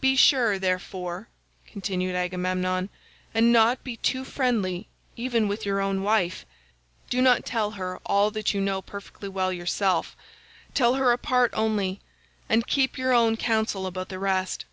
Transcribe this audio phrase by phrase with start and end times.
[0.00, 1.28] "'Be sure, therefore,'
[1.64, 2.88] continued Agamemnon,
[3.32, 6.44] 'and not be too friendly even with your own wife.
[7.08, 10.16] Do not tell her all that you know perfectly well yourself.
[10.74, 12.00] Tell her a part only,
[12.48, 14.64] and keep your own counsel about the rest.